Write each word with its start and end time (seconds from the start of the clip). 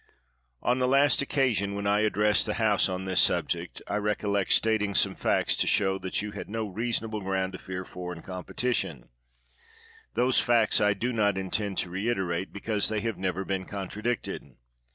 On 0.63 0.79
the 0.79 0.87
last 0.87 1.21
occasion 1.21 1.75
when 1.75 1.85
I 1.85 1.99
addressed 1.99 2.47
the 2.47 2.55
House 2.55 2.89
on 2.89 3.05
this 3.05 3.21
subject, 3.21 3.83
I 3.87 3.97
recollect 3.97 4.51
stating 4.51 4.95
some 4.95 5.13
facts 5.13 5.55
to 5.57 5.67
show 5.67 5.99
that 5.99 6.23
you 6.23 6.31
had 6.31 6.49
no 6.49 6.65
reasonable 6.67 7.21
ground 7.21 7.53
to 7.53 7.59
fear 7.59 7.85
foreign 7.85 8.23
competition; 8.23 9.09
those 10.15 10.39
facts 10.39 10.81
I 10.81 10.95
do 10.95 11.13
not 11.13 11.37
intend 11.37 11.77
to 11.79 11.91
reiterate, 11.91 12.51
because 12.51 12.89
they 12.89 13.01
have 13.01 13.19
never 13.19 13.45
been 13.45 13.65
contradicted. 13.65 14.55